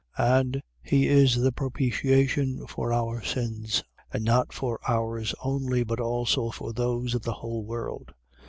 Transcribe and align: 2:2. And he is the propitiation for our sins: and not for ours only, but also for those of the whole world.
2:2. 0.17 0.39
And 0.41 0.63
he 0.81 1.07
is 1.07 1.35
the 1.43 1.51
propitiation 1.51 2.65
for 2.65 2.91
our 2.91 3.21
sins: 3.21 3.83
and 4.11 4.23
not 4.23 4.51
for 4.51 4.79
ours 4.89 5.35
only, 5.43 5.83
but 5.83 5.99
also 5.99 6.49
for 6.49 6.73
those 6.73 7.13
of 7.13 7.21
the 7.21 7.33
whole 7.33 7.63
world. 7.63 8.11